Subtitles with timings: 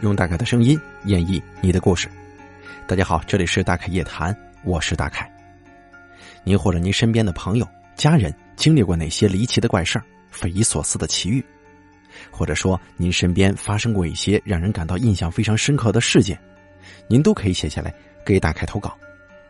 [0.00, 2.08] 用大凯的声音演绎你的故事。
[2.86, 4.34] 大家好，这里是大凯夜谈，
[4.64, 5.30] 我是大凯。
[6.42, 11.44] 您或者您身边的朋友、家人经历过哪些离奇的怪事儿、匪夷所思的奇遇，
[12.30, 16.38] 或者说您身边发生过一些让人感到印象非常深刻的事件，
[17.06, 17.94] 您都可以写下来
[18.24, 18.96] 给大凯投稿，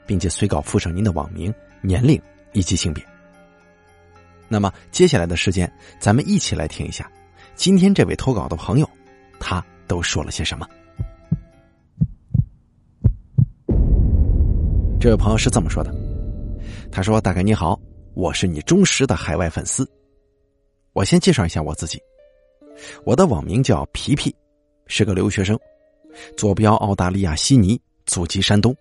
[0.04, 2.21] 并且随稿附上您的网名、年龄
[2.53, 3.04] 以及性别。
[4.48, 7.08] 那么接下来的时间，咱们一起来听一下
[7.54, 8.90] 今天这位投稿的朋友，
[9.39, 10.64] 他都说了些什么。
[15.00, 15.93] 这位朋友是这么说的
[16.93, 17.76] ：“他说，大概你好，
[18.14, 19.85] 我是你忠实的海外粉丝。
[20.93, 22.00] 我先介绍一下我自己，
[23.04, 24.32] 我的网名叫皮皮，
[24.86, 25.58] 是个留学生，
[26.36, 28.72] 坐标澳大利亚悉尼，祖籍山东。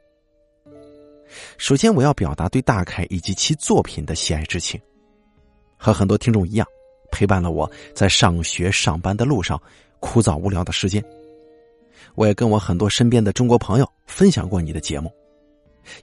[1.58, 4.80] 首先，我要表达对大凯以及其作品的喜爱之情。”
[5.76, 6.68] 和很多听众一样，
[7.10, 9.60] 陪伴了我在上学、上班的路上
[10.00, 11.04] 枯燥无聊的时间。
[12.16, 15.12] 我也跟我很多身边的中国朋友分享过你的节目，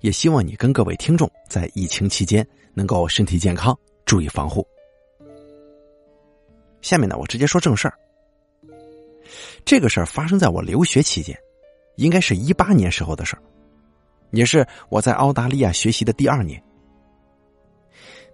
[0.01, 4.67] 也希望你跟各位听众在疫情期间能够身体健康，注意防护。
[6.81, 7.99] 下面呢，我直接说正事儿。
[9.65, 11.37] 这个事儿发生在我留学期间，
[11.97, 13.43] 应该是一八年时候的事儿，
[14.31, 16.63] 也是我在澳大利亚学习的第二年。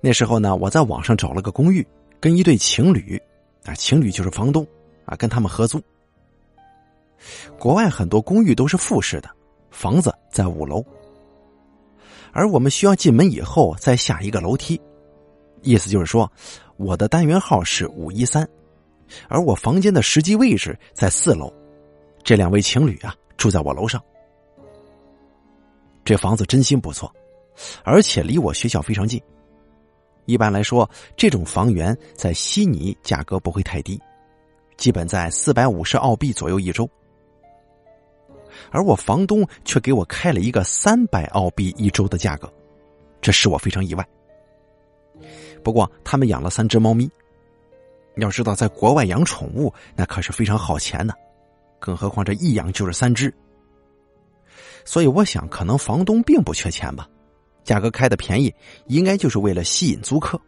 [0.03, 1.87] 那时候呢，我在网上找了个公寓，
[2.21, 3.21] 跟一对情侣，
[3.65, 4.67] 啊，情侣就是房东，
[5.05, 5.81] 啊，跟他们合租。
[7.59, 9.31] 国外很多公寓都是复式的，
[9.71, 10.85] 房子在五楼，
[12.33, 14.81] 而我们需要进门以后再下一个楼梯，
[15.63, 16.31] 意思就是说，
[16.77, 18.49] 我的单元号是五一三，
[19.29, 21.53] 而我房间的实际位置在四楼，
[22.25, 24.03] 这两位情侣啊住在我楼上。
[26.05, 27.15] 这房子真心不错，
[27.85, 29.23] 而且离我学校非常近。
[30.25, 34.01] 一般来说，这种房源在悉尼价格不会太低，
[34.83, 36.91] 基本在四百五十澳币左右一周。
[38.73, 42.53] 而我房东却给我开了一个三百澳币一周的价格，
[43.21, 44.05] 这使我非常意外。
[45.63, 47.09] 不过他们养了三只猫咪，
[48.17, 51.15] 要知道在国外养宠物那可是非常耗钱的，
[51.79, 53.33] 更何况这一养就是三只。
[54.85, 57.09] 所以我想，可能房东并不缺钱吧。
[57.63, 58.53] 价格开的便宜，
[58.87, 60.41] 应该就是为了吸引租客。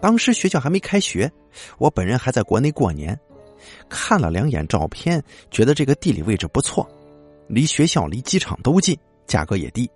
[0.00, 1.30] 当时学校还没开学，
[1.78, 3.18] 我本人还在国内过年，
[3.88, 6.88] 看了两眼照片，觉得这个地理位置不错，
[7.48, 9.90] 离学校、离机场都近，价格也低。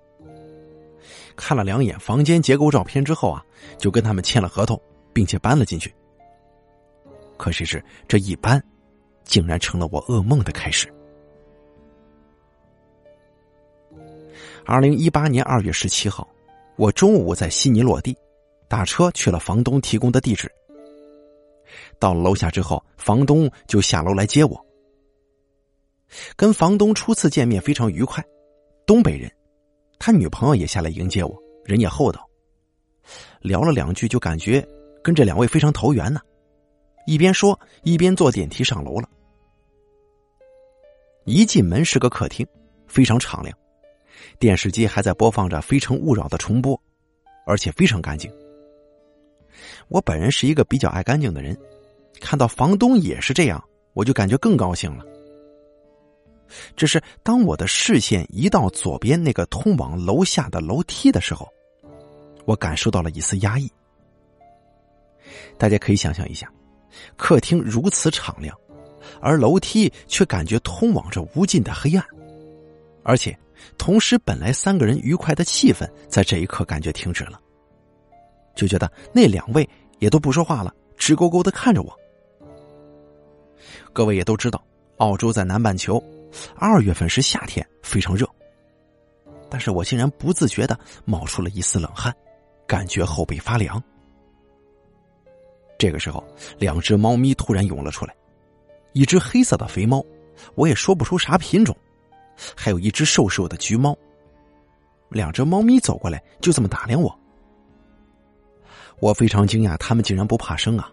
[1.37, 3.44] 看了两眼房间结构照片之后啊，
[3.78, 4.81] 就跟他们签了合同，
[5.12, 5.92] 并且搬了进去。
[7.36, 8.62] 可谁知这一搬，
[9.25, 10.86] 竟然成了我噩梦的开始。
[14.65, 16.28] 二零一八年二月十七号，
[16.76, 18.16] 我中午在悉尼落地，
[18.75, 20.51] 打车去了房东提供的地址。
[22.01, 24.67] 到了楼下之后，房东就下楼来接我。
[26.35, 28.21] 跟房东初次见面非常愉快，
[28.84, 29.31] 东北人，
[29.97, 32.29] 他女朋友也下来迎接我，人也厚道。
[33.43, 34.67] 聊了两句，就感觉
[35.05, 36.21] 跟这两位非常投缘呢。
[37.07, 39.09] 一边说，一边坐电梯上楼了。
[41.27, 42.45] 一进门是个客厅，
[42.89, 43.57] 非常敞亮。
[44.41, 46.77] 电视机还在播放着《非诚勿扰》的重播，
[47.47, 48.29] 而且非常干净。
[49.89, 51.56] 我本人是一个比较爱干净的人，
[52.21, 53.62] 看到房东也是这样，
[53.93, 55.05] 我就感觉更高兴了。
[56.77, 61.49] 只是当我的视线移到左边那个通往楼下的楼梯的时候，
[62.45, 63.71] 我感受到了一丝压抑。
[65.59, 66.51] 大家可以想象一下，
[67.16, 68.56] 客厅如此敞亮，
[69.21, 72.05] 而楼梯却感觉通往着无尽的黑暗，
[73.03, 73.37] 而且。
[73.78, 77.41] 同时，本来三个人愉快的气氛在这一刻感觉停止了，
[78.54, 81.92] 就觉得那两位也都不说话了，直勾勾的看着我。
[83.92, 84.62] 各位也都知道，
[84.98, 86.03] 澳洲在南半球，
[86.56, 88.28] 二月份是夏天，非常热。
[89.48, 92.12] 但是我竟然不自觉的冒出了一丝冷汗，
[92.66, 93.82] 感觉后背发凉。
[95.78, 96.25] 这个时候，
[96.59, 98.15] 两只猫咪突然涌了出来，
[98.92, 100.04] 一只黑色的肥猫，
[100.54, 101.77] 我也说不出啥品种。
[102.57, 103.97] 还有一只瘦瘦的橘猫，
[105.09, 107.16] 两只猫咪走过来，就这么打量我。
[109.04, 110.91] 我非常惊讶，他们竟然不怕生啊！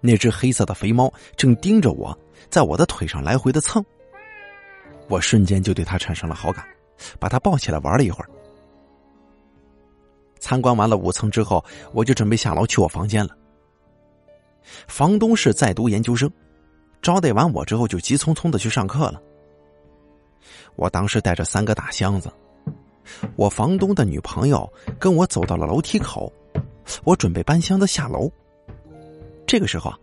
[0.00, 2.18] 那只黑色的肥猫正盯着我，
[2.48, 3.84] 在我的腿上来回的蹭。
[5.06, 6.66] 我瞬间就对它产生了好感，
[7.18, 8.30] 把它抱起来玩了一会儿。
[10.38, 11.62] 参观完了五层之后，
[11.92, 13.36] 我就准备下楼去我房间了。
[14.88, 16.32] 房东是在读研究生，
[17.02, 19.20] 招待完我之后，就急匆匆的去上课了。
[20.74, 22.32] 我当时带着三个大箱子，
[23.36, 24.66] 我房东的女朋友
[24.98, 26.32] 跟我走到了楼梯口，
[27.04, 28.30] 我准备搬箱子下楼。
[29.46, 29.98] 这个时候啊，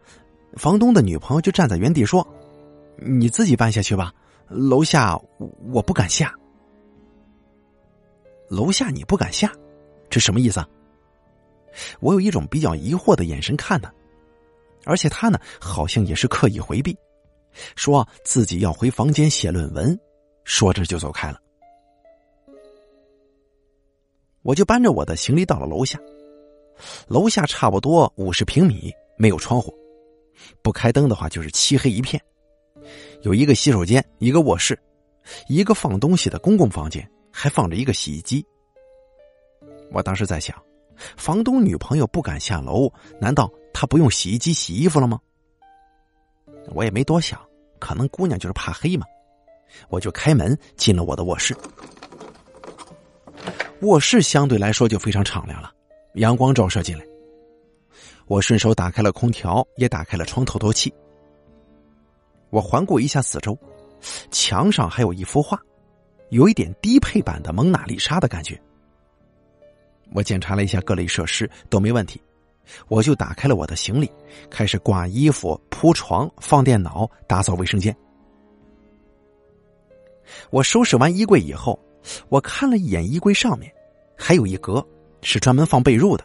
[0.55, 2.27] 房东的女朋友就站在原地说
[2.97, 4.13] ：“你自己搬下去吧，
[4.47, 5.19] 楼下
[5.71, 6.33] 我不敢下。
[8.49, 9.51] 楼下你不敢下，
[10.09, 10.67] 这什么意思啊？
[11.99, 13.93] 我有一种比较疑惑的眼神看他，
[14.85, 16.97] 而且他呢，好像也是刻意回避，
[17.75, 19.97] 说自己要回房间写论文，
[20.43, 21.39] 说着就走开了。
[24.41, 25.99] 我就搬着我的行李到了楼下，
[27.07, 29.73] 楼下差不多五十平米，没有窗户，
[30.61, 32.21] 不开灯的话就是漆黑一片。
[33.21, 34.77] 有一个洗手间，一个卧室，
[35.47, 38.45] 一个放东西的公共房间，还放着一个洗衣机。
[39.91, 40.55] 我当时在想，
[41.15, 45.19] 房东女朋友不敢下楼，难道她不用洗衣机洗衣服了吗？
[46.73, 47.39] 我也没多想，
[47.79, 49.05] 可能姑娘就是怕黑嘛。
[49.89, 51.55] 我就开门进了我的卧室。
[53.81, 55.71] 卧室相对来说就非常敞亮了，
[56.17, 57.05] 阳光照射进来。
[58.27, 60.93] 我顺手打开了空调，也打开了窗透透气。
[62.49, 63.57] 我环顾一下四周，
[64.31, 65.59] 墙上还有一幅画，
[66.29, 68.59] 有一点低配版的蒙娜丽莎的感觉。
[70.13, 72.21] 我检查了一下各类设施都没问题，
[72.87, 74.09] 我就打开了我的行李，
[74.49, 77.95] 开始挂衣服、铺床、放电脑、打扫卫生间。
[80.49, 81.79] 我收拾完衣柜以后，
[82.29, 83.73] 我看了一眼衣柜上面，
[84.17, 84.85] 还有一格
[85.21, 86.23] 是专门放被褥的。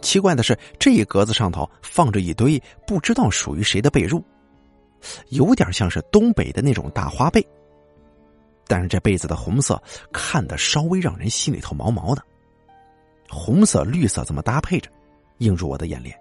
[0.00, 4.22] 奇怪的是，这一格子上头放着一堆不知道属于谁的被褥。
[5.28, 7.46] 有点像是东北的那种大花被，
[8.66, 9.80] 但是这被子的红色
[10.12, 12.22] 看的稍微让人心里头毛毛的，
[13.28, 14.90] 红色绿色这么搭配着，
[15.38, 16.18] 映入我的眼帘。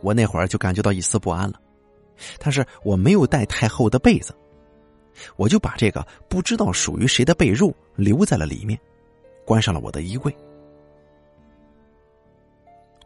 [0.00, 1.60] 我那会儿就感觉到一丝不安了，
[2.38, 4.32] 但是我没有带太厚的被子，
[5.36, 8.78] 我就把这个不知道属于谁的被褥留在了里面，
[9.52, 10.34] 关上了我的衣柜。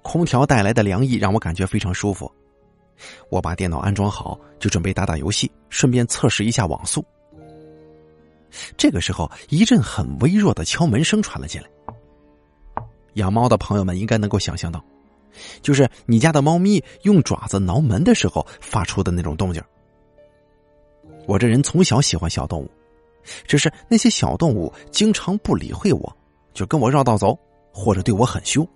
[0.01, 2.31] 空调带来的凉意让我感觉非常舒服。
[3.31, 7.05] 我把电脑安装好，就准备打打游戏，顺便测试一下网速。
[8.77, 11.69] 这个时候，一阵很微弱的敲门声传了进来。
[13.15, 14.81] 养猫的朋友们应该能够想象到，
[15.63, 19.61] 就是你家的猫咪用爪子挠门的时候发出的那种动静。
[21.27, 22.71] 我这人从小喜欢小动物，
[23.49, 26.16] 只是那些小动物经常不理会我，
[26.57, 27.39] 就跟我绕道走，
[27.71, 28.67] 或者对我很凶。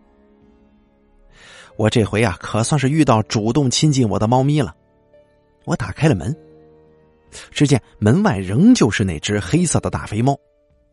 [1.77, 4.77] 我这回啊，可算是遇到主动亲近我的猫咪了。
[5.65, 6.37] 我打开了门，
[7.51, 10.39] 只见门外仍旧是那只黑色的大肥猫，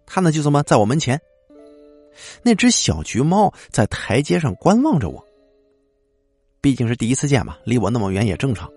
[0.06, 1.20] 它呢就这么在我门前。
[2.42, 5.24] 那只小橘猫在台阶上观望着我。
[6.62, 8.72] 毕竟是第一次见嘛，离我那么远也正常。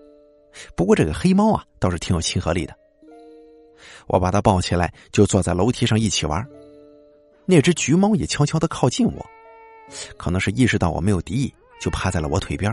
[0.75, 2.75] 不过这个黑猫啊，倒是挺有亲和力的。
[4.07, 6.45] 我把它抱起来，就坐在楼梯上一起玩。
[7.45, 9.25] 那只橘猫也悄悄的靠近我，
[10.17, 11.53] 可能是意识到我没有敌意。
[11.81, 12.71] 就趴在了我腿边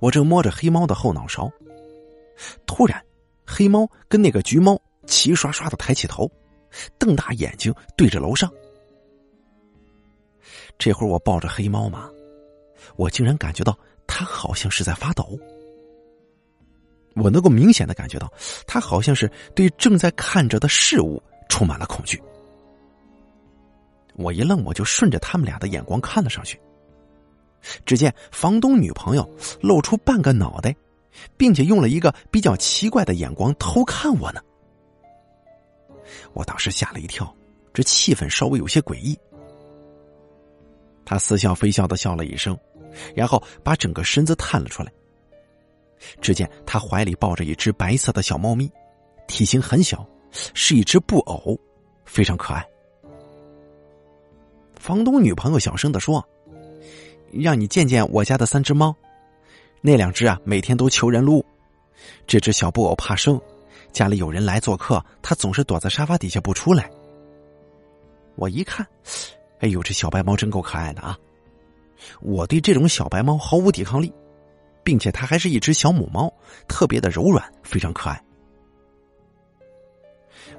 [0.00, 1.50] 我正摸着黑猫的后脑勺，
[2.66, 3.02] 突然，
[3.46, 6.30] 黑猫跟那个橘猫齐刷刷的抬起头，
[6.98, 8.52] 瞪大眼睛对着楼上。
[10.78, 12.10] 这会儿我抱着黑猫嘛，
[12.96, 13.74] 我竟然感觉到
[14.06, 15.38] 它好像是在发抖。
[17.14, 18.30] 我能够明显的感觉到，
[18.66, 22.22] 它好像是对正在看着的事物充满了恐惧。
[24.14, 26.60] 我一愣，我就顺着他们俩的眼光看了上去。
[27.84, 29.28] 只见房东女朋友
[29.60, 30.74] 露出半个脑袋，
[31.36, 34.40] 并且用了一个比较奇怪的眼光偷看我呢。
[36.32, 37.32] 我当时吓了一跳，
[37.72, 39.18] 这气氛稍微有些诡异。
[41.04, 42.56] 他似笑非笑的笑了一声，
[43.14, 44.92] 然后把整个身子探了出来。
[46.20, 48.70] 只见他怀里抱着一只白色的小猫咪，
[49.26, 51.58] 体型很小，是一只布偶，
[52.04, 52.64] 非常可爱。
[54.76, 56.24] 房东女朋友小声的说
[57.32, 58.94] ：“让你见见我家的三只猫，
[59.80, 61.44] 那两只啊每天都求人撸，
[62.26, 63.40] 这只小布偶怕生，
[63.92, 66.88] 家里有人来做客，它总是躲在沙发底下不出来。
[68.36, 68.86] 我一看，
[69.58, 71.18] 哎呦，这小白猫真够可爱的啊！
[72.20, 74.12] 我对这种小白猫毫无抵抗力，
[74.84, 76.32] 并且它还是一只小母猫，
[76.68, 78.22] 特别的柔软，非常可爱。”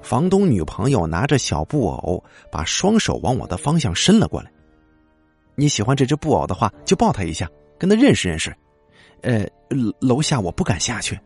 [0.02, 4.52] 房东女朋友拿着小布偶，把双手往我的方向伸了过来。
[5.56, 8.56] 你喜欢这只布偶的话，就抱它一下，跟它认识认识。
[9.22, 9.46] 呃，
[10.00, 11.20] 楼下我不敢下去。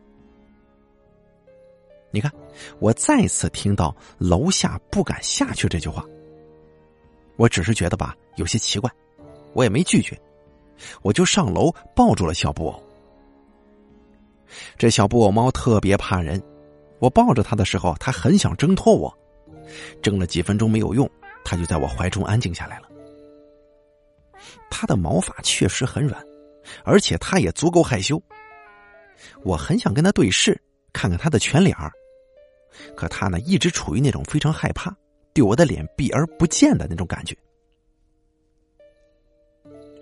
[2.10, 2.32] 你看，
[2.80, 6.04] 我再次听到“楼下不敢下去”这句话，
[7.38, 8.90] 我只是觉得吧，有些奇怪，
[9.54, 10.20] 我也没拒绝，
[11.02, 12.84] 我就上楼抱住了小布偶。
[14.78, 16.42] 这小布偶猫特别怕人。
[17.04, 19.14] 我抱着他的时候，他很想挣脱我，
[20.02, 21.10] 挣了几分钟没有用，
[21.44, 22.88] 他就在我怀中安静下来了。
[24.70, 26.26] 他的毛发确实很软，
[26.86, 28.24] 而且他也足够害羞。
[29.44, 30.58] 我很想跟他对视，
[30.94, 31.92] 看看他的全脸儿，
[32.96, 34.96] 可他呢一直处于那种非常害怕，
[35.34, 37.36] 对我的脸避而不见的那种感觉。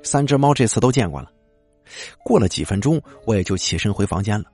[0.04, 1.32] 三只猫这次都见过了，
[2.24, 4.46] 过了几分钟，我也就起身回房间了。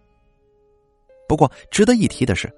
[1.27, 2.51] 不过值得一提的是，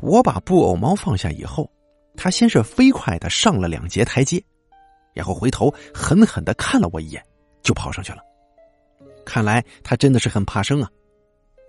[0.00, 1.70] 我把布偶猫放下以后，
[2.16, 4.42] 它先是飞快的上了两节台阶，
[5.14, 7.24] 然后回头狠狠的看了我一眼，
[7.62, 8.18] 就跑上去了。
[9.24, 10.90] 看来它真的是很怕生啊！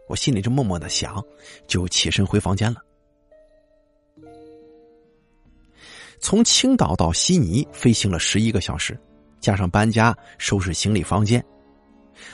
[0.10, 1.24] 我心里就默默的想，
[1.68, 2.82] 就起身回房间了。
[6.20, 9.00] 从青岛到悉尼飞行了十一个小时。
[9.42, 11.46] 加上搬家、收拾行李房间，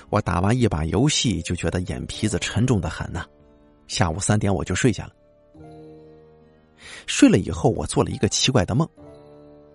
[0.09, 3.25] 我打完一把游戏就觉得眼皮子沉重的很呐。
[3.91, 5.11] 下午三点我就睡下了。
[7.07, 8.87] 睡了以后，我做了一个奇怪的梦，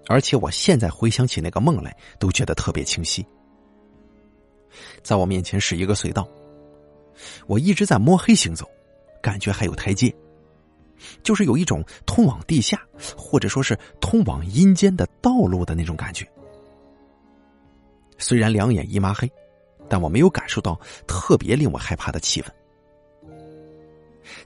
[0.08, 3.22] 而且我现在回想起那个梦来，都觉得特别清晰。
[5.02, 6.26] 在我面前是一个隧道，
[7.46, 8.66] 我一直在摸黑行走，
[9.20, 10.10] 感觉还有台阶，
[11.22, 12.80] 就是有一种通往地下
[13.18, 16.26] 或者说是通往阴间的道路的那种感觉。
[18.16, 19.30] 虽然两眼一抹黑，
[19.90, 22.46] 但我没有感受到特别令我害怕的气氛。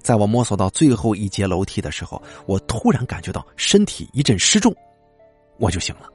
[0.01, 4.75] 在我摸索到最后一节楼梯的时候，我突然感觉到身体一阵失重，
[5.59, 6.09] 我就醒了。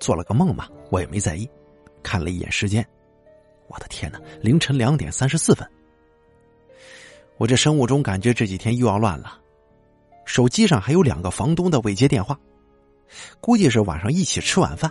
[0.00, 1.48] 做了个梦嘛，我也没在意。
[2.02, 2.86] 看了一眼时间，
[3.68, 5.66] 我的天哪，凌晨两点三十四分。
[7.38, 9.40] 我这生物钟感觉这几天又要乱了。
[10.26, 12.38] 手机上还有两个房东的未接电话，
[13.40, 14.90] 估计是晚上一起吃晚饭。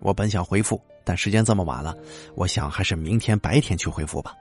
[0.00, 1.96] 我本想回复，但时间这么晚了，
[2.34, 4.34] 我想还是明天白天去回复吧。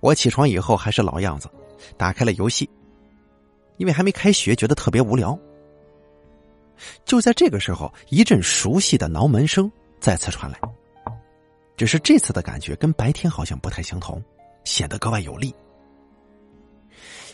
[0.00, 1.48] 我起床以后还是老样子，
[1.96, 2.68] 打开了游戏，
[3.76, 5.38] 因为还没开学，觉得特别无聊。
[7.04, 10.60] 就在这个时候，一阵熟悉的挠门声再次传来，
[11.76, 14.22] 只是这次的感觉跟白天好像不太相同，
[14.64, 15.52] 显得格外有力。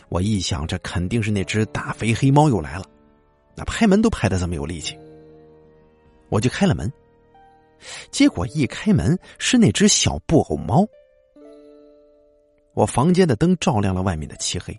[0.09, 2.85] 我一想，这肯定是那只大肥黑猫又来了，
[3.55, 4.97] 那拍门都拍的这么有力气。
[6.29, 6.91] 我就开了门，
[8.09, 10.83] 结果一开门是那只小布偶猫。
[12.75, 14.77] 我房间的灯照亮了外面的漆黑，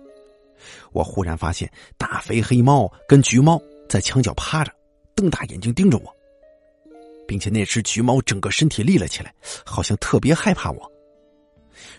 [0.92, 4.72] 我忽然发现大肥黑猫跟橘猫在墙角趴着，
[5.14, 6.16] 瞪大眼睛盯着我，
[7.26, 9.34] 并且那只橘猫整个身体立了起来，
[9.64, 10.92] 好像特别害怕我。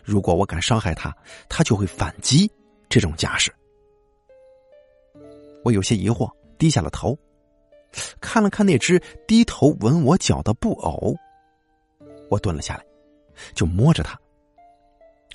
[0.04, 1.14] 如果我敢伤害它，
[1.50, 2.50] 它就会反击。
[2.90, 3.54] 这种架势，
[5.62, 7.20] 我有些疑惑，低下了头。
[8.22, 11.14] 看了看那只低头吻我脚的布偶，
[12.30, 12.86] 我蹲了下来，
[13.54, 14.18] 就摸着它，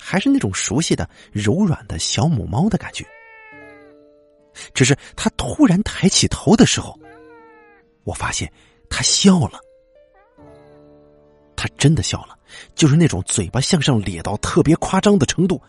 [0.05, 3.05] 还是那种熟悉的柔软的小母猫的感觉。
[4.73, 6.99] 只是它突然抬起头的时候，
[8.03, 8.51] 我发现
[8.89, 9.59] 它笑了。
[11.55, 12.37] 它真的笑了，
[12.75, 15.61] 就是那种嘴巴向上咧到特别夸张的程度，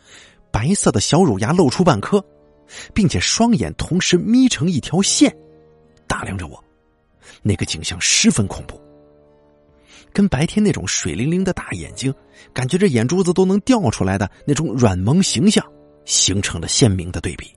[0.50, 2.23] 白色的小乳牙露出半颗，
[2.93, 5.35] 并且双眼同时眯成一条线，
[6.09, 6.62] 打量着我。
[7.43, 8.81] 那个景象十分恐怖，
[10.14, 12.14] 跟白天那种水灵灵的大眼睛，
[12.52, 15.66] 感觉这眼珠子都能掉出来的那种软萌形象，
[16.04, 17.52] 形成了鲜明的对比。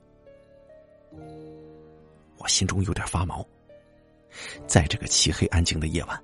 [2.39, 3.45] 我心中有点发毛。
[4.65, 6.19] 在这个漆黑安静的夜晚，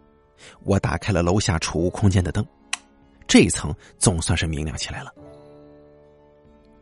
[0.64, 2.44] 我打开了楼下储物空间的灯，
[3.28, 5.14] 这一层总算是明亮起来了。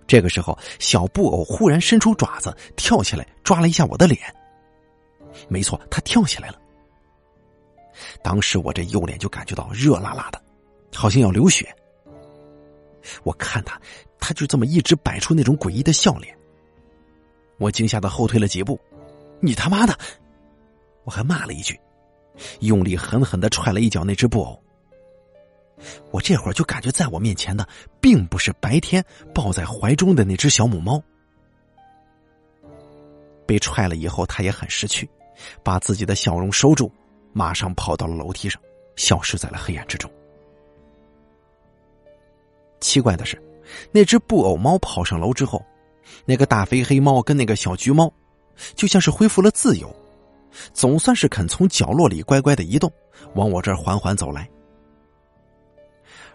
[0.07, 4.19] 这个时候，小布偶忽然伸出爪子，跳起来抓了一下我的脸。
[5.49, 6.60] 没错，他跳起来了。
[8.23, 10.41] 当时我这右脸就感觉到热辣辣的，
[10.93, 11.73] 好像要流血。
[13.23, 13.79] 我看他，
[14.19, 16.37] 他就这么一直摆出那种诡异的笑脸。
[17.57, 18.79] 我惊吓的后退了几步
[19.41, 19.97] ，“你他妈的！”
[21.03, 21.79] 我还骂了一句，
[22.59, 24.61] 用力狠狠的踹了一脚那只布偶。
[26.11, 27.67] 我这会儿就感觉在我面前的，
[27.99, 29.03] 并不是白天
[29.33, 31.01] 抱在怀中的那只小母猫。
[33.47, 35.09] 被踹了以后，他也很识趣。
[35.63, 36.91] 把自己的笑容收住，
[37.33, 38.61] 马上跑到了楼梯上，
[38.95, 40.09] 消失在了黑暗之中。
[42.79, 43.41] 奇怪的是，
[43.91, 45.63] 那只布偶猫跑上楼之后，
[46.25, 48.11] 那个大肥黑猫跟那个小橘猫，
[48.75, 49.95] 就像是恢复了自由，
[50.73, 52.91] 总算是肯从角落里乖乖的移动，
[53.35, 54.49] 往我这儿缓缓走来。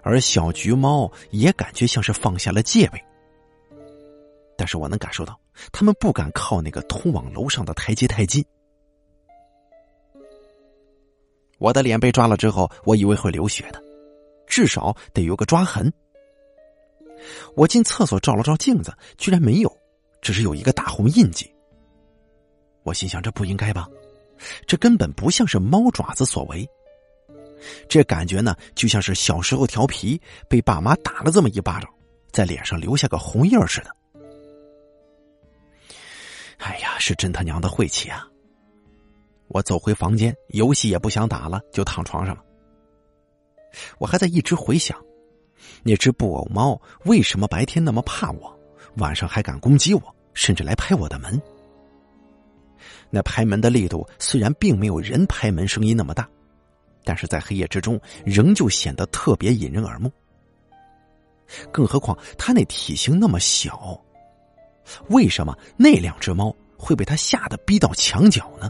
[0.02, 3.04] 而小橘猫也感觉像是放下了戒备，
[4.56, 5.36] 但是我能感受到，
[5.72, 8.44] 他们不敢靠那个通往楼上的台阶太近。
[11.58, 13.82] 我的脸被抓了之后，我以为会流血的，
[14.46, 15.92] 至少得有个抓痕。
[17.54, 19.78] 我进厕所照了照镜子，居然没有，
[20.20, 21.50] 只是有一个大红印记。
[22.82, 23.88] 我心想，这不应该吧？
[24.66, 26.68] 这根本不像是猫爪子所为。
[27.88, 31.90] 这感觉呢，就像是小时候调皮被爸妈打了这么一巴掌，
[32.30, 33.96] 在脸上留下个红印似的。
[36.58, 38.28] 哎呀，是真他娘的晦气啊！
[39.56, 42.44] 我走回房间，游戏也不想打了，就躺床上了。
[43.96, 45.02] 我还在一直回想，
[45.82, 48.54] 那只布偶猫为什么白天那么怕我，
[48.98, 51.40] 晚上还敢攻击我，甚至来拍我的门。
[53.08, 56.28] 那拍门的力度虽然并没有人拍门声音那么大，
[57.02, 60.12] 但是在黑夜之中仍旧显得特别引人耳目。
[61.72, 63.98] 更何况它那体型那么小，
[65.08, 68.68] 为什么那两只猫会被它吓得逼到墙角呢？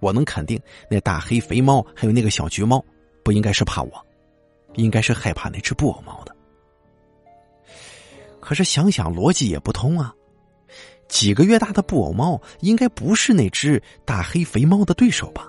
[0.00, 0.60] 我能肯定，
[0.90, 2.84] 那大黑肥猫还有那个小橘猫，
[3.24, 4.06] 不应该是怕我，
[4.74, 6.34] 应该是害怕那只布偶猫的。
[8.40, 10.14] 可是想想逻辑也不通啊，
[11.08, 15.48] 几个月大的布偶猫应该不是那只大黑肥猫的对手吧？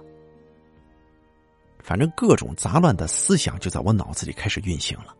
[1.79, 5.15] 反正各种杂乱的思想就在我脑子里开始运行了。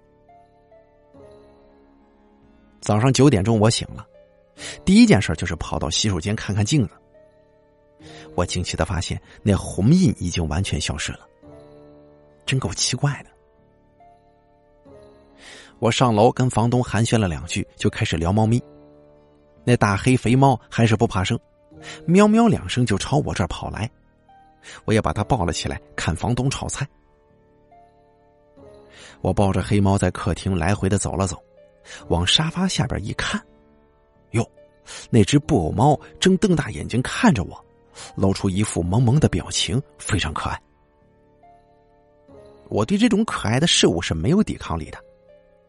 [2.82, 4.06] 早上九点钟我醒了，
[4.84, 6.94] 第一件事就是跑到洗手间看看镜子。
[8.38, 11.22] 我惊奇的发现，那红印已经完全消失了，
[12.46, 13.32] 真够奇怪的。
[15.80, 18.62] 我上楼跟房东寒暄了两句，就开始聊猫咪。
[19.64, 21.40] 那大黑肥猫还是不怕生，
[22.06, 23.90] 喵喵两声就朝我这儿跑来，
[24.86, 26.88] 我也把它抱了起来，看房东炒菜。
[29.22, 31.42] 我抱着黑猫在客厅来回的走了走，
[32.10, 33.44] 往沙发下边一看，
[34.34, 34.48] 哟，
[35.10, 37.66] 那只布偶猫正瞪大眼睛看着我。
[38.16, 40.62] 露出一副萌萌的表情，非常可爱。
[42.70, 45.04] 我对这种可爱的事物是没有抵抗力的。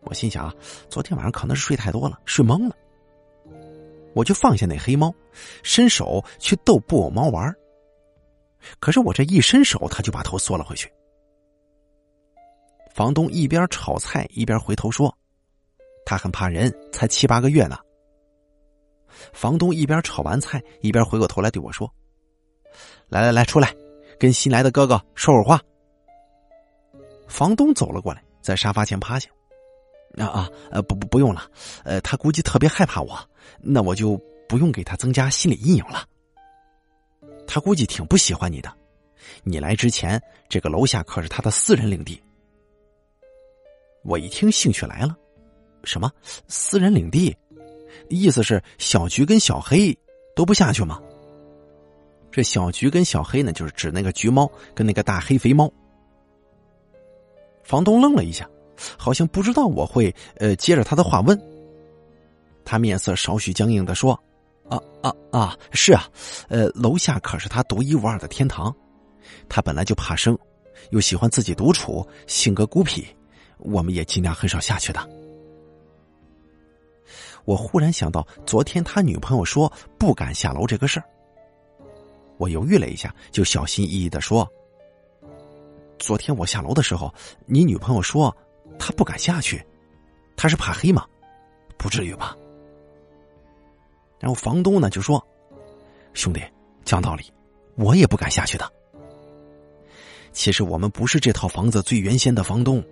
[0.03, 0.55] 我心想啊，
[0.89, 2.77] 昨天晚上可能是睡太多了，睡懵了。
[4.15, 5.15] 我就放下那黑猫，
[5.63, 7.55] 伸手去逗布偶猫玩。
[8.81, 10.91] 可是我这一伸手，它就把头缩了回去。
[12.93, 15.17] 房东一边炒菜一边回头说
[16.05, 17.79] ：“他很怕人，才七八个月呢。”
[19.33, 21.89] 房东一边炒完菜一边回过头来对我说。
[23.09, 23.75] 来来来，出来，
[24.19, 25.61] 跟新来的哥哥说会儿话。
[27.27, 29.29] 房东走了过来，在沙发前趴下。
[30.17, 31.49] 啊啊，呃，不不不用了，
[31.85, 33.19] 呃，他估计特别害怕我，
[33.61, 36.05] 那我就不用给他增加心理阴影了。
[37.47, 38.73] 他估计挺不喜欢你的，
[39.45, 42.21] 你来之前，这个楼下可是他的私人领地。
[44.03, 45.15] 我一听兴趣来了，
[45.85, 46.11] 什么
[46.49, 47.37] 私人领地？
[48.09, 49.97] 意思是小菊跟小黑
[50.35, 51.01] 都不下去吗？
[52.39, 55.69] 这小橘跟小黑呢，就是指那个橘猫跟那个大黑肥猫。
[57.65, 58.49] 房东愣了一下，
[58.97, 61.37] 好像不知道我会呃接着他的话问。
[62.65, 64.13] 他面色少许僵硬的说
[64.71, 66.09] ：“啊啊啊，是啊，
[66.49, 68.73] 呃，楼下可是他独一无二的天堂。
[69.49, 70.39] 他本来就怕生，
[70.93, 73.05] 又喜欢自己独处，性格孤僻，
[73.59, 75.09] 我们也尽量很少下去的。”
[77.45, 81.07] 我忽然想到昨天他女朋友说不敢下楼这个事儿。
[82.39, 84.49] 我犹豫了一下，就小心翼翼的说
[85.99, 87.13] ：“昨天我下楼的时候，
[87.47, 88.35] 你女朋友说
[88.79, 89.63] 她不敢下去，
[90.37, 91.05] 她是怕黑吗？
[91.77, 92.37] 不至于吧？”
[94.21, 95.25] 然后房东呢就说
[96.15, 96.41] ：“兄弟，
[96.85, 97.25] 讲道理，
[97.77, 98.73] 我也不敢下去的。
[100.33, 102.85] 其实我们不是这套房子最原先的房东，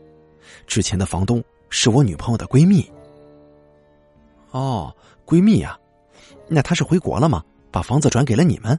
[0.67, 2.91] 之前的房东是我女朋友的闺蜜。
[4.51, 5.79] 哦，闺蜜呀，
[6.49, 7.45] 那她是回国了吗？
[7.71, 8.77] 把房子转给了你们？”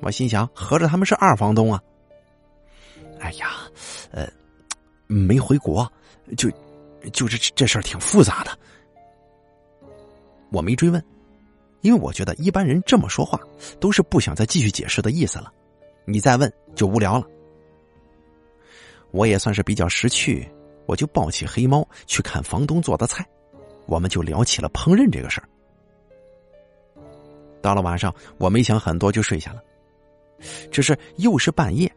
[0.00, 1.82] 我心想，合着他们是二房东啊？
[3.18, 3.56] 哎呀，
[4.12, 4.28] 呃，
[5.06, 5.90] 没回国，
[6.36, 6.50] 就
[7.12, 8.50] 就这这事儿挺复杂的。
[10.52, 11.02] 我没追问，
[11.80, 13.40] 因为我觉得一般人这么说话
[13.80, 15.52] 都是不想再继续解释的意思了。
[16.04, 17.26] 你再问就无聊了。
[19.10, 20.48] 我也算是比较识趣，
[20.84, 23.26] 我就抱起黑猫去看房东做的菜，
[23.86, 25.48] 我们就聊起了烹饪这个事儿。
[27.62, 29.62] 到了晚上，我没想很多就睡下了。
[30.70, 31.90] 只是又是半夜，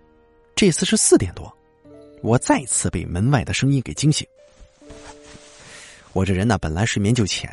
[0.55, 1.51] 这次是四点多，
[2.21, 4.27] 我再次被门外的声音给惊醒。
[6.13, 7.49] 我这人呢，本来睡眠就浅，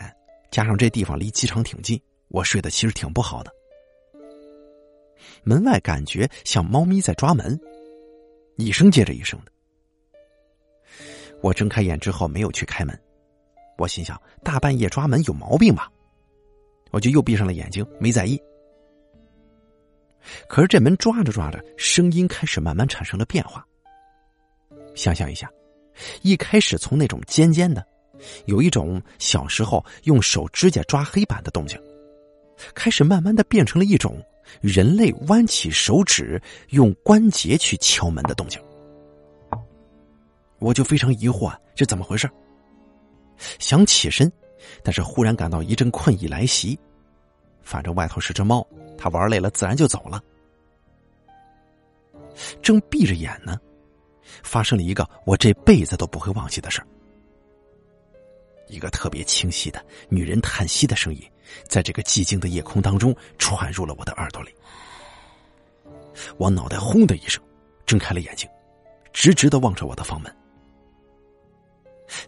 [0.51, 3.53] 加上这地方离机场挺近，我睡得其实挺不好的。
[5.43, 7.59] 门外感觉像猫咪在抓门，
[8.57, 9.53] 一声接着一声的。
[11.43, 12.99] 我睁开眼之后没有去开门，
[13.77, 15.93] 我心想大半夜抓门有毛病吧，
[16.91, 18.41] 我就又闭上了眼睛，没在意。
[20.49, 23.65] 可是这门抓着抓着，声音开始慢慢产生了变化。
[24.95, 25.51] 想象一下，
[26.23, 27.87] 一开始从那种尖尖的，
[28.47, 31.79] 有一种小时候用手指甲抓黑板的动静，
[32.75, 34.23] 开始慢慢的变成了一种
[34.61, 38.61] 人类弯起手指用关节去敲门的动静。
[40.59, 42.29] 我就非常疑惑，这怎么回事？
[43.59, 44.33] 想起身，
[44.83, 46.79] 但是忽然感到一阵困意来袭。
[47.63, 50.23] 反正外头是只猫，他玩累了自然就走了。
[52.63, 53.59] 正闭着眼呢，
[54.43, 56.83] 发生了一个我这辈子都不会忘记的事。
[58.69, 61.23] 一个特别清晰的女人叹息的声音，
[61.69, 64.53] 在这个寂静的夜空当中传入了我的耳朵里。
[66.37, 67.43] 我脑袋轰的一声，
[67.87, 68.49] 睁开了眼睛，
[69.13, 70.37] 直直的望着我的房门。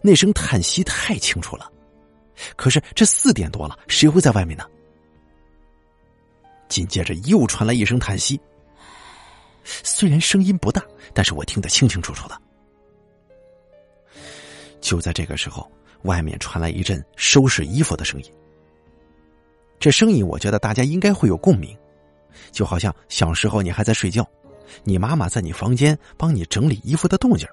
[0.01, 1.71] 那声叹息太清楚了，
[2.55, 4.65] 可是这四点多了，谁会在外面呢？
[6.69, 8.39] 紧接着又传来一声叹息，
[9.65, 10.81] 虽然声音不大，
[11.13, 12.41] 但是我听得清清楚楚的。
[14.79, 15.69] 就在这个时候。
[16.03, 18.31] 外面传来一阵收拾衣服的声音，
[19.81, 21.77] 这声音我觉得大家应该会有共鸣，
[22.53, 24.25] 就好像小时候你还在睡觉，
[24.85, 27.45] 你妈妈在你房间帮你整理衣服的动静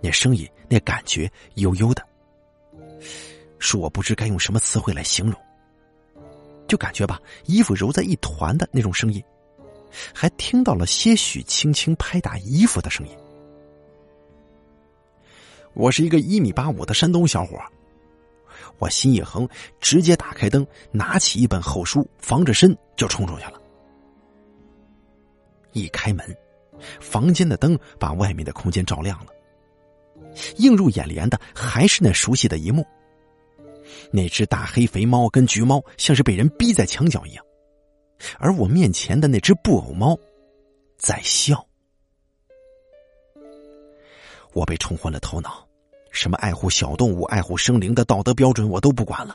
[0.00, 2.06] 那声音那感觉悠悠的，
[3.58, 5.34] 是我不知该用什么词汇来形容，
[6.66, 9.22] 就感觉吧，衣服揉在一团的那种声音，
[10.14, 13.16] 还听到了些许轻轻拍打衣服的声音。
[15.74, 17.58] 我是一个一米八五的山东小伙，
[18.78, 19.48] 我心一横，
[19.80, 23.60] 直接打开灯，拿起一本厚书，防着身就冲出去了。
[25.72, 26.36] 一开门，
[27.00, 29.32] 房间的灯把外面的空间照亮了，
[30.56, 32.86] 映入眼帘的还是那熟悉的一幕：
[34.12, 37.44] 那只大黑肥猫跟橘猫像是被人逼在墙角一样，
[38.38, 40.16] 而我面前的那只布偶猫
[40.98, 41.66] 在笑。
[44.52, 45.66] 我被冲昏了头脑，
[46.10, 49.34] 什么爱护小动物、爱护生灵的道德标准我都不管了。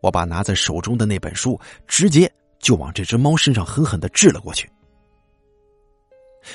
[0.00, 4.68] 我把拿在手中的那本书直接就往这只猫身上狠狠的掷了过去。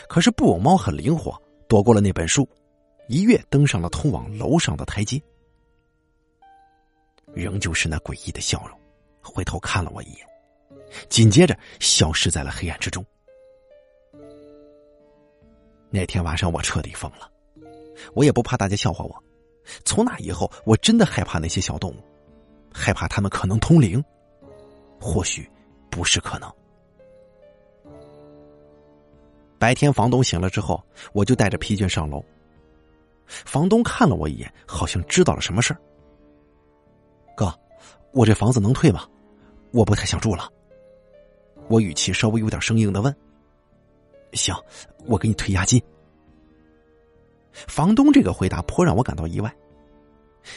[0.10, 2.46] 可是布偶猫很灵活，躲过了那本书，
[3.08, 5.18] 一跃登上了通往楼上的台阶。
[7.34, 8.80] 仍旧是那诡异的笑容，
[9.22, 10.28] 回头看了我一眼，
[11.10, 13.06] 紧接着消失在了黑暗之中。
[15.90, 17.32] 那天晚上我彻底疯了。
[18.14, 19.24] 我也不怕大家笑话我。
[19.84, 21.96] 从那以后，我真的害怕那些小动物，
[22.72, 24.04] 害怕他们可能通灵。
[25.00, 25.50] 或许
[25.90, 26.52] 不是可能。
[29.60, 32.24] 白天房东醒了之后，我就带着疲倦上楼。
[33.26, 35.80] 房东看了我一眼，好像知道了什么事儿。
[37.38, 37.54] 哥，
[38.14, 39.06] 我这房子能退吗？
[39.70, 40.52] 我不太想住了。
[41.68, 43.16] 我语气稍微有点生硬的问。
[44.34, 44.56] 行，
[45.06, 45.80] 我给你退押金。
[47.52, 49.56] 房东这个回答颇让我感到意外，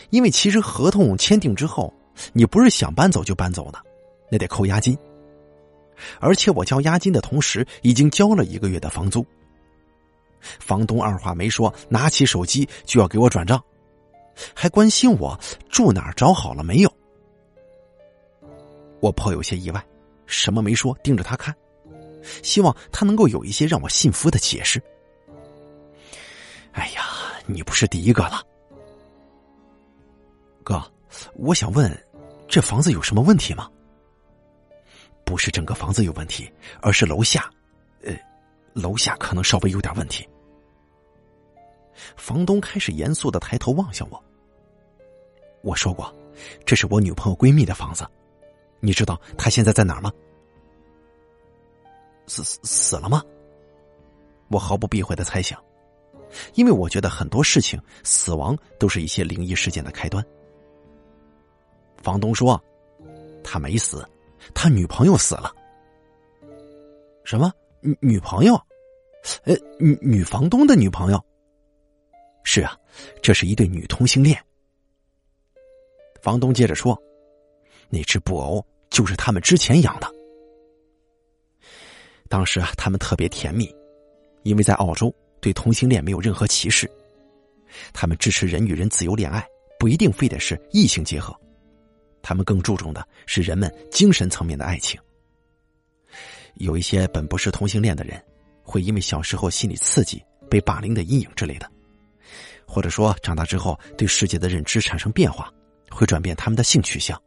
[0.09, 1.93] 因为其实合同签订之后，
[2.33, 3.79] 你不是想搬走就搬走的，
[4.31, 4.97] 那得扣押金。
[6.19, 9.25] 而且我交押金的同时，已经交了一个月的房租。
[10.41, 13.63] 房东二话没说，拿起手机就要给我转账，
[14.55, 15.39] 还关心我
[15.69, 16.93] 住哪儿找好了没有。
[19.01, 19.85] 我颇有些意外，
[20.27, 21.55] 什么没说，盯着他看，
[22.43, 24.83] 希望他能够有一些让我信服的解释。
[26.73, 27.03] 哎呀，
[27.47, 28.43] 你不是第一个了，
[30.63, 30.81] 哥，
[31.35, 31.91] 我想问，
[32.47, 33.69] 这房子有什么问题吗？
[35.25, 37.51] 不是整个房子有问题，而是楼下，
[38.03, 38.13] 呃，
[38.75, 40.29] 楼下可能稍微有点问题。
[42.17, 44.23] 房东开始严肃的抬头望向我。
[45.63, 46.15] 我说过，
[46.65, 48.07] 这是我女朋友闺蜜的房子，
[48.81, 50.13] 你知道她现在在哪儿吗？
[52.27, 53.23] 死死了吗？
[54.49, 55.63] 我毫不避讳的猜想。
[56.55, 60.25] 因为我觉得很多事情，死亡都是一些灵异事件的开端。
[62.03, 62.63] 房东说，
[63.43, 64.09] 他没死，
[64.55, 65.53] 他女朋友死了。
[67.25, 68.55] 什么女女朋友？
[69.45, 71.23] 呃，女女房东的女朋友。
[72.45, 72.77] 是啊，
[73.23, 74.41] 这是一对女同性恋。
[76.23, 77.01] 房东接着说，
[77.89, 80.11] 那只布偶就是他们之前养的。
[82.29, 83.69] 当时啊，他们特别甜蜜，
[84.43, 85.15] 因为在澳洲。
[85.43, 86.87] 对同性恋没有任何歧视，
[87.95, 89.43] 他们支持人与人自由恋爱，
[89.79, 91.35] 不一定非得是异性结合，
[92.21, 95.01] 他们更注重的是人们精神层面的爱情。
[96.57, 98.23] 有一些本不是同性恋的人，
[98.63, 101.67] 会因为小时候心理刺激、被霸凌的阴影之类的，
[102.71, 105.53] 或者说长大之后对世界的认知产生变化，
[105.91, 107.21] 会转变他们的性取向，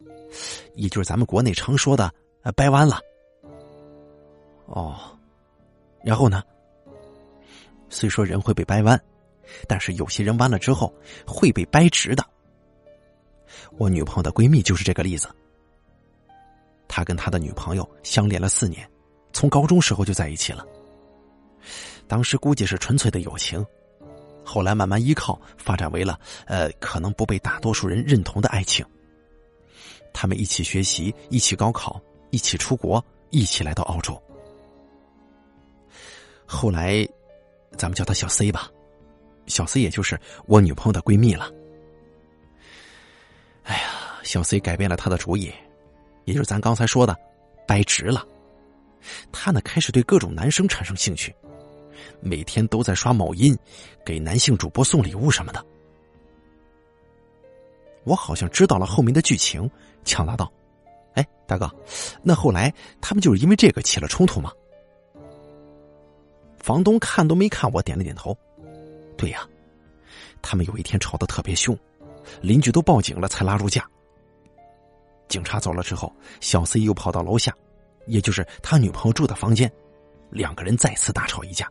[0.75, 2.09] 也就是咱们国内常说的
[2.43, 2.99] “呃掰弯了”。
[4.67, 4.97] 哦，
[6.01, 6.41] 然后呢？
[7.89, 8.99] 虽说人会被掰弯，
[9.67, 10.91] 但是有些人弯了之后
[11.27, 12.25] 会被掰直的。
[13.77, 15.27] 我女朋友的闺蜜就是这个例子。
[16.87, 18.89] 她跟她的女朋友相恋了四年，
[19.33, 20.65] 从高中时候就在一起了。
[22.07, 23.63] 当时估计是纯粹的友情，
[24.43, 28.85] 后来慢慢依靠发展为了呃，可能不被大多数人认同的爱情。
[30.13, 34.21] 他们一起学习，一起高考，一起出国，一起来到澳洲。
[36.45, 37.07] 后来，
[37.77, 38.69] 咱们叫她小 C 吧，
[39.47, 41.49] 小 C 也就是我女朋友的闺蜜了。
[43.63, 45.51] 哎呀，小 C 改变了她的主意，
[46.25, 47.17] 也就是咱刚才说的，
[47.67, 48.23] 掰直了。
[49.31, 51.33] 她呢，开始对各种男生产生兴趣，
[52.19, 53.57] 每天都在刷某音，
[54.05, 55.63] 给男性主播送礼物什么的。
[58.03, 59.69] 我好像知道了后面的剧情，
[60.03, 60.51] 抢答道
[61.15, 61.73] ：“哎，大哥，
[62.21, 64.51] 那后来他们就是因为这个起了冲突吗？”
[66.59, 68.37] 房东看都没看我，点了点头
[69.17, 69.47] ：“对呀，
[70.41, 71.77] 他们有一天吵得特别凶，
[72.41, 73.85] 邻居都报警了才拉住架。
[75.27, 77.55] 警察走了之后，小 C 又跑到楼下，
[78.05, 79.71] 也就是他女朋友住的房间，
[80.29, 81.69] 两个人再次大吵一架。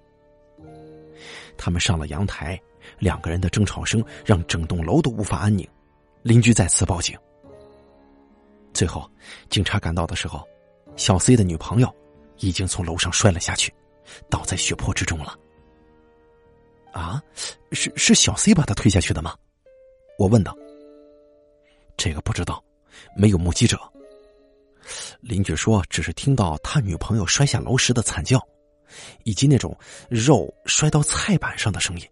[1.56, 2.60] 他们上了阳台，
[2.98, 5.68] 两个人的争吵声让整栋楼都无法安宁。”
[6.22, 7.18] 邻居再次报警。
[8.72, 9.10] 最后，
[9.50, 10.46] 警察赶到的时候，
[10.96, 11.94] 小 C 的女朋友
[12.38, 13.74] 已经从楼上摔了下去，
[14.30, 15.36] 倒在血泊之中了。
[16.92, 17.22] 啊，
[17.72, 19.34] 是是小 C 把他推下去的吗？
[20.18, 20.56] 我问道。
[21.96, 22.62] 这个不知道，
[23.16, 23.78] 没有目击者。
[25.20, 28.40] 邻居说，只是听到他女朋友摔下楼时的惨叫，
[29.24, 29.76] 以及那种
[30.08, 32.06] 肉摔到菜板上的声音。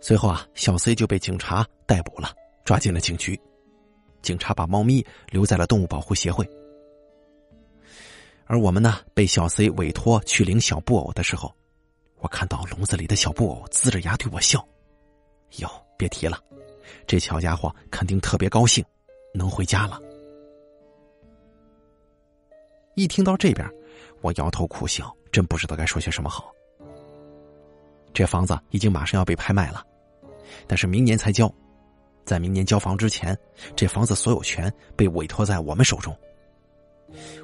[0.00, 2.32] 随后啊，小 C 就被警察逮捕了，
[2.64, 3.38] 抓进了警局。
[4.22, 6.48] 警察把猫咪留在了动物保护协会，
[8.44, 11.54] 而我们呢，被小 C 委托去领小布偶的时候，
[12.18, 14.66] 我看到笼子里的小布偶呲着牙对我笑。
[15.58, 16.42] 哟，别提了，
[17.06, 18.84] 这小家伙肯定特别高兴，
[19.32, 20.00] 能回家了。
[22.96, 23.68] 一听到这边，
[24.20, 26.52] 我摇头苦笑，真不知道该说些什么好。
[28.12, 29.84] 这房子已经马上要被拍卖了。
[30.66, 31.52] 但是明年才交，
[32.24, 33.36] 在明年交房之前，
[33.74, 36.16] 这房子所有权被委托在我们手中。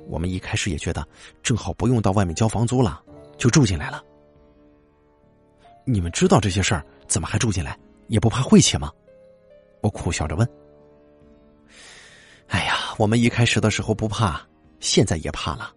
[0.06, 1.06] 我们一开始也觉得
[1.42, 3.02] 正好不用到外面交房租了，
[3.37, 4.02] 就住进来了。
[5.85, 7.78] 你们知道这些事儿，怎么还住进来？
[8.08, 8.90] 也不怕晦气吗？
[9.80, 10.48] 我苦笑着问。
[12.48, 14.40] 哎呀，我们一开始的时候不怕，
[14.80, 15.74] 现在也怕了。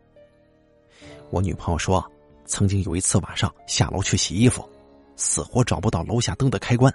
[1.32, 2.04] 我女朋友说，
[2.46, 4.68] 曾经有一次晚上下楼去洗衣服，
[5.16, 6.94] 死活找不到楼下灯的开关。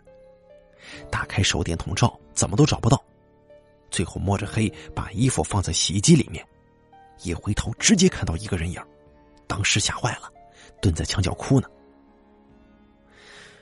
[1.11, 3.03] 打开手电筒照，怎么都找不到。
[3.91, 6.47] 最后摸着黑把衣服放在洗衣机里面，
[7.23, 8.81] 一回头直接看到一个人影，
[9.47, 10.33] 当时吓坏了，
[10.81, 11.69] 蹲在墙角哭呢。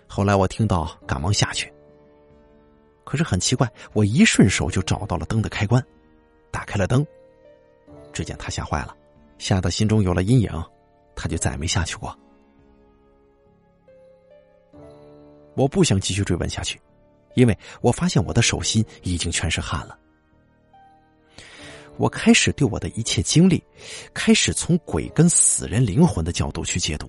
[0.07, 1.73] 后来我听到，赶忙下去。
[3.05, 5.83] 可是很奇怪，我一顺手就找到了灯的开关，
[6.51, 7.05] 打开了灯。
[8.13, 8.95] 只见他吓坏了，
[9.39, 10.51] 吓得心中有了阴影，
[11.17, 12.17] 他就再也没下去过。
[15.55, 16.81] 我不想继续追问下去。
[17.35, 19.97] 因为我发现我的手心已经全是汗了，
[21.97, 23.63] 我开始对我的一切经历，
[24.13, 27.09] 开始从鬼跟死人灵魂的角度去解读。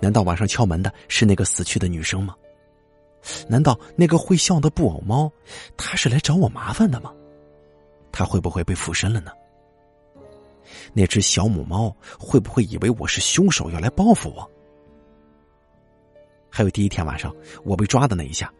[0.00, 2.34] 难道晚上敲门的是那个死去的女生吗？
[3.46, 5.30] 难道那个会笑的布偶猫，
[5.76, 7.12] 它是来找我麻烦的吗？
[8.10, 9.30] 它会不会被附身了呢？
[10.92, 14.50] 那只小母猫会不会以为我是凶手要来报复我？
[16.50, 18.52] 还有第一天晚上我被抓的那一下。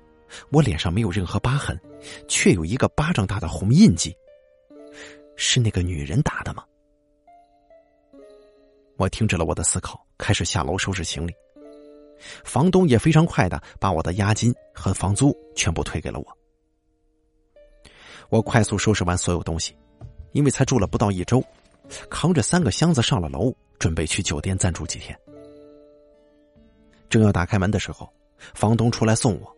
[0.53, 1.77] 我脸上没有任何疤痕，
[2.29, 4.17] 却有一个巴掌大的红印记。
[5.35, 6.63] 是那个女人打的吗？
[8.97, 11.35] 我停止了我的思考，开始下楼收拾行李。
[12.45, 16.39] 房东也非常快的把我的押金和房租全部退给了我。
[18.29, 19.75] 我快速收拾完所有东西，
[20.31, 21.43] 因为才住了不到一周，
[22.09, 25.19] 扛着三个箱子上了楼，准备去酒店暂住几天。
[27.09, 28.09] 正要打开门的时候，
[28.55, 29.57] 房东出来送我。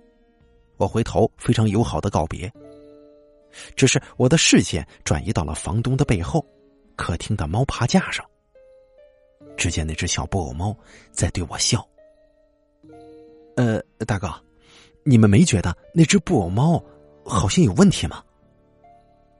[0.79, 2.53] 我回头，非常友好的告别。
[3.77, 6.45] 只是我的视线转移到了房东的背后，
[6.97, 8.25] 客厅的猫爬架上。
[9.57, 10.75] 只见那只小布偶猫
[11.11, 11.87] 在对我笑。
[13.57, 14.33] 呃，大哥，
[15.05, 16.83] 你们没觉得那只布偶猫
[17.25, 18.25] 好像有问题吗？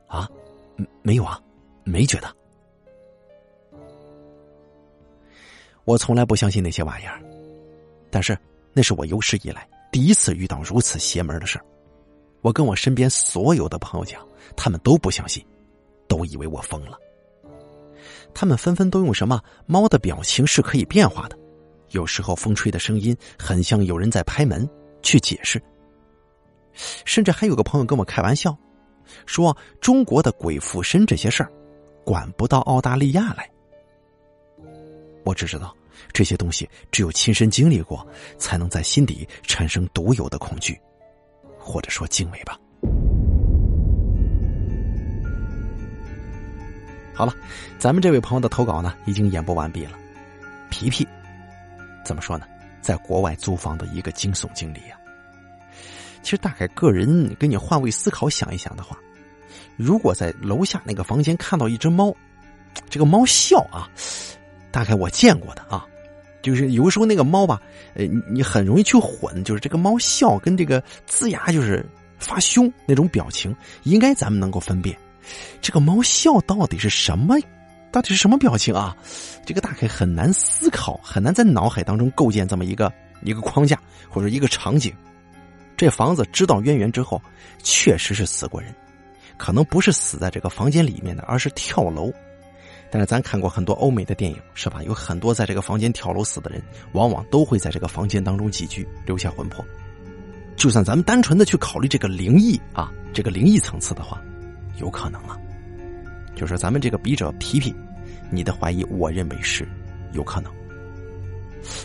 [0.07, 0.31] 啊，
[1.01, 1.43] 没有啊，
[1.83, 2.37] 没觉得。
[5.85, 7.21] 我从来不相信那些玩意儿，
[8.11, 8.39] 但是
[8.73, 9.69] 那是我有史以来。
[9.91, 11.61] 第一次遇到如此邪门的事
[12.41, 15.45] 我跟我身边所有的朋友讲，他们都不相信，
[16.09, 16.99] 都以为我疯了。
[18.35, 21.37] 他们纷纷都用什么猫的表情是可以变化的，
[21.91, 24.69] 有时候风吹的声音很像有人在拍门
[25.03, 25.63] 去解释。
[27.05, 28.57] 甚至还有个朋友跟我开玩笑，
[29.27, 31.53] 说中国的鬼附身这些事儿，
[32.03, 33.52] 管不到澳大利亚来。
[35.25, 35.75] 我只知道
[36.13, 38.07] 这些东西只有亲身经历过，
[38.39, 40.79] 才能在心底产生独有的恐惧，
[41.59, 42.59] 或者说敬畏吧。
[47.15, 47.35] 好了，
[47.79, 49.99] 咱们这位朋友的投稿呢，已经演播完毕了。
[50.71, 51.07] 皮皮，
[52.05, 52.47] 怎么说呢？
[52.81, 54.99] 在国外租房的一个惊悚经历啊。
[56.23, 58.99] 其实，大概个人跟你换位思考想一想的话，
[59.77, 62.13] 如果在楼下那个房间看到一只猫，
[62.89, 63.91] 这个猫笑啊，
[64.73, 65.87] 大概我见过的啊，
[66.41, 67.63] 就是有时候那个猫吧，
[67.95, 71.87] 呃，你很容易去混，就是这个猫笑跟这个龇牙就是
[72.19, 73.55] 发凶那种表情，
[73.85, 74.99] 应该咱们能够分辨。
[75.61, 77.37] 这个猫笑到底是什么？
[77.93, 78.97] 到底是什么表情啊？
[79.45, 84.93] 这个大概很难思考，很难在脑海当中构建这么一个一个框架或者一个场景。
[85.77, 87.21] 这房子知道渊源之后，
[87.63, 88.75] 确实是死过人，
[89.37, 92.11] 可能不是死在这个房间里面的，而是跳楼。
[92.93, 94.83] 但是咱看过很多欧美的电影，是吧？
[94.83, 99.65] 有很多在这个房间跳楼死的人，往往都会在这个房间当中寄居，留下魂魄。
[100.57, 104.23] 就算咱们单纯的去考虑这个灵异啊，这个灵异层次的话。
[104.79, 105.39] 有可能啊，
[106.35, 107.75] 就是咱们这个笔者皮皮，
[108.31, 109.69] 你的怀疑，我认为是
[110.13, 110.53] 有可能，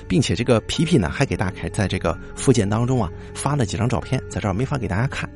[0.07, 5.29] 并且这个皮皮呢，还给大凯在这个附件当中啊发了几张照片，在这儿没法给大家看。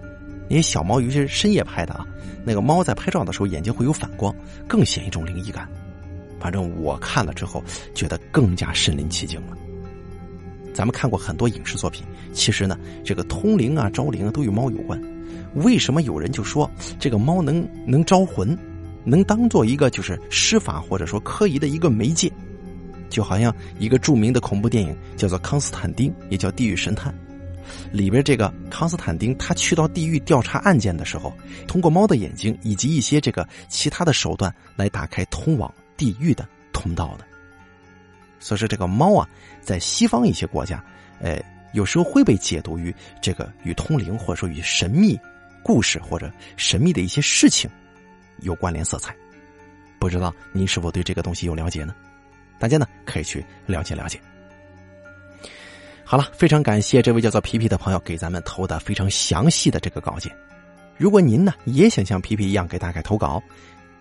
[0.51, 2.05] 因为小猫，尤其是深夜拍的啊，
[2.43, 4.35] 那个猫在拍照的时候眼睛会有反光，
[4.67, 5.65] 更显一种灵异感。
[6.41, 7.63] 反正我看了之后，
[7.95, 9.57] 觉得更加身临其境了。
[10.73, 15.01] 咱们看过很多影视作品，其实呢，这个通灵啊、招灵啊，都与猫有关。
[15.53, 18.57] 为什么有人就说这个猫能能招魂，
[19.05, 22.29] 能当做一个就是施法或者说科仪的一个媒介？
[23.07, 27.13] 就好像一个著名的恐怖电影叫做《康斯坦丁》，也叫《地狱神探》，
[27.91, 31.33] 里边这个康斯坦丁他去到地狱调查案件的时候，
[31.67, 37.25] 通过猫的眼睛以及一些这个其他的手段来打开通往地狱的通道的。
[38.39, 39.27] 所以说，这个猫啊，
[39.61, 40.83] 在西方一些国家，
[41.19, 41.39] 呃，
[41.73, 45.19] 有时候会被解读于这个与通灵或者说与神秘。
[45.63, 47.69] 故事或者神秘的一些事情
[48.39, 49.15] 有关联色彩，
[49.99, 51.93] 不知道您是否对这个东西有了解呢？
[52.57, 54.19] 大家呢可以去了解了解。
[56.11, 60.29] 好了，非常感谢这位叫做皮皮的朋友给咱们投的非常详细的这个稿件。
[60.97, 63.41] 如果您呢也想像皮皮一样给大凯投稿，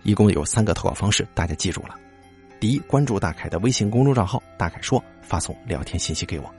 [0.03, 1.95] 一共有三个投稿方式，大家记住了：
[2.59, 6.51] 第一，关注大凯的微信公众账号“大凯说”，发送聊天信息给我；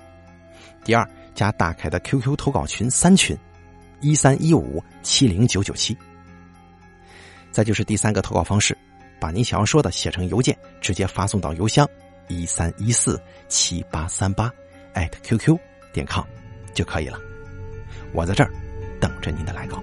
[0.87, 3.37] 第二，加大凯的 QQ 投稿群三群。
[4.01, 5.95] 一三一五七零九九七，
[7.51, 8.75] 再就是第三个投稿方式，
[9.21, 11.87] 把您想要说的写成邮件，直接发送到邮箱
[12.29, 14.51] 一三一四七八三八
[14.95, 15.59] 艾特 QQ
[15.93, 16.25] 点 com
[16.75, 17.19] 就可以了。
[18.13, 18.51] 我在这儿
[19.01, 19.83] 等着您的来稿。